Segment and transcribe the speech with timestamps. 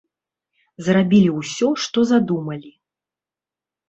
[0.85, 2.71] Зрабілі ўсё, што задумалі.